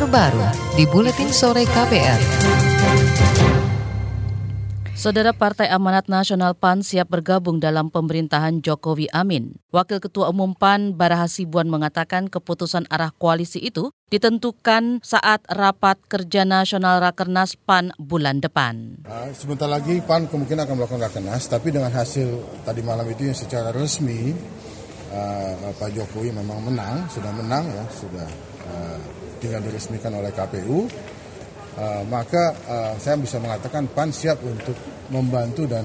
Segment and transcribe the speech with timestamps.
[0.00, 0.40] terbaru
[0.80, 2.20] di Buletin Sore KPR.
[4.96, 9.60] Saudara Partai Amanat Nasional PAN siap bergabung dalam pemerintahan Jokowi Amin.
[9.68, 16.48] Wakil Ketua Umum PAN Bara Hasibuan mengatakan keputusan arah koalisi itu ditentukan saat rapat kerja
[16.48, 19.04] nasional Rakernas PAN bulan depan.
[19.04, 23.36] Nah, sebentar lagi PAN kemungkinan akan melakukan Rakernas, tapi dengan hasil tadi malam itu yang
[23.36, 24.32] secara resmi
[25.10, 28.28] uh, Pak Jokowi memang menang, sudah menang ya, sudah
[28.66, 28.98] uh,
[29.40, 30.86] tinggal diresmikan oleh KPU
[31.80, 34.76] uh, maka uh, saya bisa mengatakan PAN siap untuk
[35.08, 35.84] membantu dan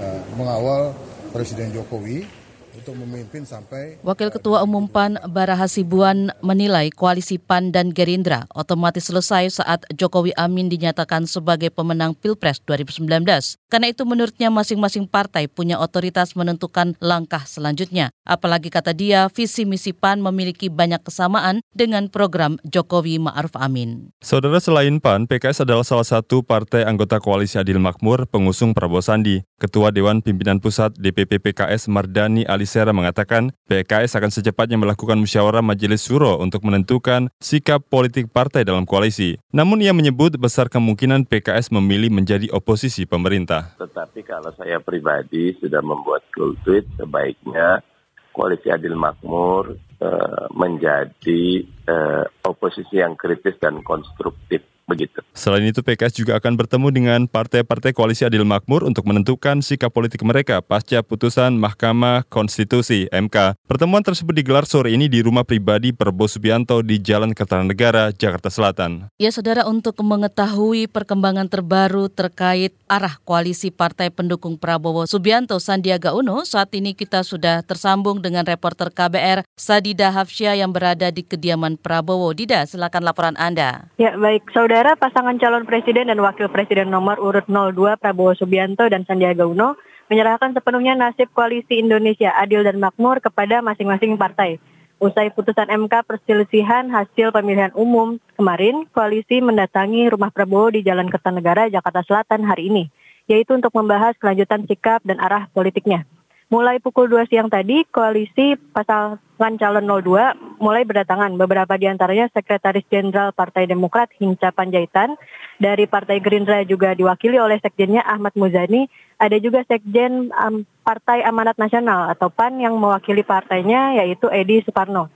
[0.00, 0.92] uh, mengawal
[1.30, 2.45] Presiden Jokowi
[2.76, 9.08] untuk memimpin sampai Wakil Ketua Umum PAN Bara Hasibuan menilai koalisi PAN dan Gerindra otomatis
[9.08, 13.24] selesai saat Jokowi Amin dinyatakan sebagai pemenang Pilpres 2019.
[13.66, 18.14] Karena itu menurutnya masing-masing partai punya otoritas menentukan langkah selanjutnya.
[18.22, 24.10] Apalagi kata dia, visi misi PAN memiliki banyak kesamaan dengan program Jokowi Ma'ruf Amin.
[24.22, 29.42] Saudara selain PAN, PKS adalah salah satu partai anggota koalisi Adil Makmur pengusung Prabowo Sandi.
[29.56, 36.02] Ketua Dewan Pimpinan Pusat DPP PKS Mardani Alisera mengatakan PKS akan secepatnya melakukan musyawarah majelis
[36.02, 39.38] suro untuk menentukan sikap politik partai dalam koalisi.
[39.54, 43.78] Namun ia menyebut besar kemungkinan PKS memilih menjadi oposisi pemerintah.
[43.78, 47.86] Tetapi kalau saya pribadi sudah membuat tweet sebaiknya
[48.34, 55.20] koalisi adil makmur uh, menjadi uh, oposisi yang kritis dan konstruktif begitu.
[55.36, 60.22] Selain itu, PKS juga akan bertemu dengan partai-partai koalisi Adil Makmur untuk menentukan sikap politik
[60.22, 63.58] mereka pasca putusan Mahkamah Konstitusi MK.
[63.66, 69.10] Pertemuan tersebut digelar sore ini di rumah pribadi Prabowo Subianto di Jalan Kertanegara, Jakarta Selatan.
[69.18, 76.46] Ya, saudara, untuk mengetahui perkembangan terbaru terkait arah koalisi partai pendukung Prabowo Subianto Sandiaga Uno,
[76.46, 82.30] saat ini kita sudah tersambung dengan reporter KBR Sadida Hafsyah yang berada di kediaman Prabowo.
[82.30, 83.90] Dida, silakan laporan Anda.
[83.98, 88.84] Ya, baik, saudara Saudara pasangan calon presiden dan wakil presiden nomor urut 02 Prabowo Subianto
[88.92, 89.72] dan Sandiaga Uno
[90.12, 94.60] menyerahkan sepenuhnya nasib koalisi Indonesia Adil dan Makmur kepada masing-masing partai.
[95.00, 101.72] Usai putusan MK perselisihan hasil pemilihan umum kemarin, koalisi mendatangi rumah Prabowo di Jalan Kertanegara,
[101.72, 102.84] Jakarta Selatan hari ini,
[103.32, 106.04] yaitu untuk membahas kelanjutan sikap dan arah politiknya.
[106.46, 111.34] Mulai pukul 2 siang tadi, koalisi pasangan calon 02 mulai berdatangan.
[111.34, 115.18] Beberapa di antaranya Sekretaris Jenderal Partai Demokrat Hinca Panjaitan.
[115.58, 118.86] Dari Partai Gerindra juga diwakili oleh Sekjennya Ahmad Muzani.
[119.18, 125.10] Ada juga Sekjen um, Partai Amanat Nasional atau PAN yang mewakili partainya yaitu Edi Suparno.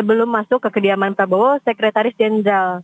[0.00, 2.80] Sebelum masuk ke kediaman Prabowo, Sekretaris Jenderal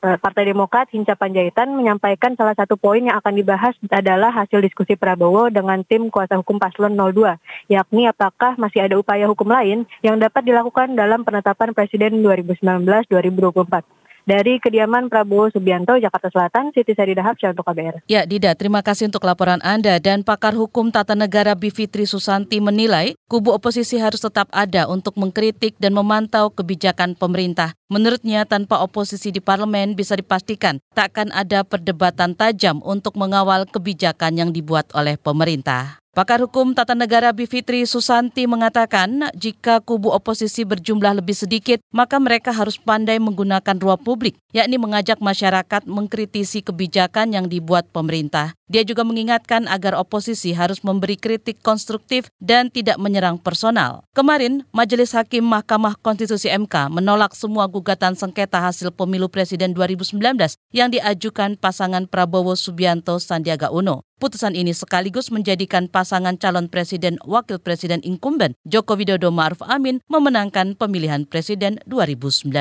[0.00, 5.52] Partai Demokrat Hinca Panjaitan menyampaikan salah satu poin yang akan dibahas adalah hasil diskusi Prabowo
[5.52, 7.36] dengan tim kuasa hukum Paslon 02,
[7.68, 13.99] yakni apakah masih ada upaya hukum lain yang dapat dilakukan dalam penetapan Presiden 2019-2024.
[14.30, 18.06] Dari kediaman Prabowo Subianto, Jakarta Selatan, Siti Sarida Hapsya untuk KBR.
[18.06, 19.98] Ya, Dida, terima kasih untuk laporan Anda.
[19.98, 25.74] Dan pakar hukum tata negara Bivitri Susanti menilai kubu oposisi harus tetap ada untuk mengkritik
[25.82, 27.74] dan memantau kebijakan pemerintah.
[27.90, 34.50] Menurutnya, tanpa oposisi di parlemen bisa dipastikan takkan ada perdebatan tajam untuk mengawal kebijakan yang
[34.54, 35.99] dibuat oleh pemerintah.
[36.10, 42.50] Pakar Hukum Tata Negara Bivitri Susanti mengatakan jika kubu oposisi berjumlah lebih sedikit, maka mereka
[42.50, 48.58] harus pandai menggunakan ruang publik, yakni mengajak masyarakat mengkritisi kebijakan yang dibuat pemerintah.
[48.70, 54.06] Dia juga mengingatkan agar oposisi harus memberi kritik konstruktif dan tidak menyerang personal.
[54.14, 60.22] Kemarin, Majelis Hakim Mahkamah Konstitusi MK menolak semua gugatan sengketa hasil pemilu Presiden 2019
[60.70, 64.06] yang diajukan pasangan Prabowo Subianto Sandiaga Uno.
[64.20, 70.76] Putusan ini sekaligus menjadikan pasangan calon presiden wakil presiden incumbent Joko Widodo Ma'ruf Amin memenangkan
[70.76, 72.52] pemilihan presiden 2019.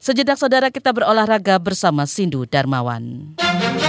[0.00, 3.36] Sejedak saudara kita berolahraga bersama Sindu Darmawan.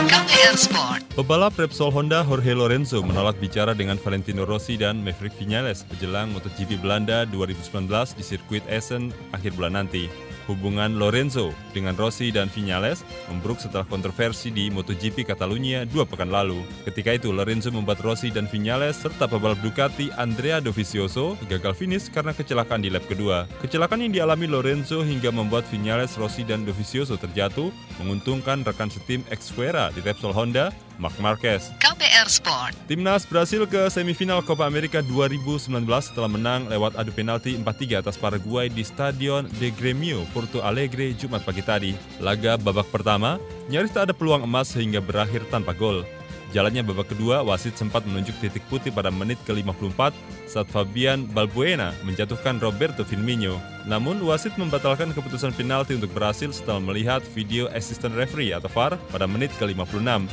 [0.10, 1.02] KPR Sport.
[1.40, 6.84] Pebalap Repsol Honda Jorge Lorenzo menolak bicara dengan Valentino Rossi dan Maverick Vinales menjelang MotoGP
[6.84, 7.88] Belanda 2019
[8.20, 10.12] di sirkuit Essen akhir bulan nanti.
[10.52, 16.60] Hubungan Lorenzo dengan Rossi dan Vinales memburuk setelah kontroversi di MotoGP Catalunya dua pekan lalu.
[16.84, 22.36] Ketika itu, Lorenzo membuat Rossi dan Vinales serta pebalap Ducati Andrea Dovizioso gagal finish karena
[22.36, 23.48] kecelakaan di lap kedua.
[23.64, 27.72] Kecelakaan yang dialami Lorenzo hingga membuat Vinales, Rossi, dan Dovizioso terjatuh,
[28.04, 31.72] menguntungkan rekan setim Xfuera di Repsol Honda, Mark Marquez.
[31.80, 32.76] KPR Sport.
[32.92, 38.68] Timnas Brasil ke semifinal Copa America 2019 setelah menang lewat adu penalti 4-3 atas Paraguay
[38.68, 41.92] di Stadion de Gremio, Porto Alegre, Jumat pagi tadi.
[42.20, 43.40] Laga babak pertama,
[43.72, 46.04] nyaris tak ada peluang emas sehingga berakhir tanpa gol.
[46.50, 50.10] Jalannya babak kedua, wasit sempat menunjuk titik putih pada menit ke-54
[50.50, 53.62] saat Fabian Balbuena menjatuhkan Roberto Firmino.
[53.86, 59.30] Namun, wasit membatalkan keputusan penalti untuk Brasil setelah melihat video assistant referee atau VAR pada
[59.30, 60.26] menit ke-56.